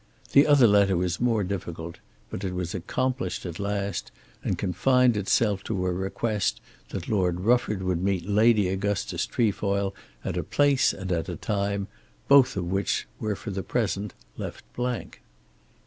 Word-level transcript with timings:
The 0.31 0.47
other 0.47 0.65
letter 0.65 0.97
was 0.97 1.19
more 1.21 1.43
difficult, 1.43 1.99
but 2.31 2.43
it 2.43 2.55
was 2.55 2.73
accomplished 2.73 3.45
at 3.45 3.59
last, 3.59 4.11
and 4.43 4.57
confined 4.57 5.15
itself 5.15 5.61
to 5.65 5.85
a 5.85 5.91
request 5.93 6.59
that 6.89 7.07
Lord 7.07 7.41
Rufford 7.41 7.83
would 7.83 8.03
meet 8.03 8.25
Lady 8.27 8.67
Augustus 8.69 9.27
Trefoil 9.27 9.93
at 10.25 10.37
a 10.37 10.43
place 10.43 10.91
and 10.91 11.11
at 11.11 11.29
a 11.29 11.35
time, 11.35 11.87
both 12.27 12.57
of 12.57 12.65
which 12.71 13.05
were 13.19 13.35
for 13.35 13.51
the 13.51 13.61
present 13.61 14.15
left 14.37 14.63
blank. 14.75 15.21